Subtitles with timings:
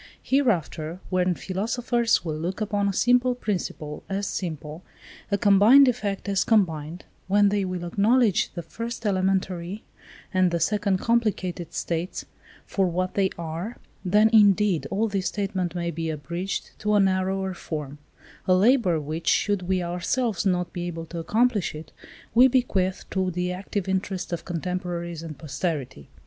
[0.23, 4.81] Hereafter, when philosophers will look upon a simple principle as simple,
[5.29, 9.83] a combined effect as combined; when they will acknowledge the first elementary,
[10.33, 12.25] and the second complicated states,
[12.65, 17.53] for what they are; then, indeed, all this statement may be abridged to a narrower
[17.53, 17.99] form;
[18.47, 21.91] a labour which, should we ourselves not be able to accomplish it,
[22.33, 26.09] we bequeath to the active interest of contemporaries and posterity.